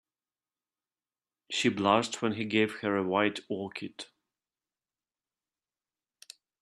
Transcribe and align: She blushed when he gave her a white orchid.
She 1.51 1.69
blushed 1.69 2.23
when 2.23 2.33
he 2.33 2.43
gave 2.45 2.77
her 2.77 2.97
a 2.97 3.03
white 3.03 3.41
orchid. 3.49 4.05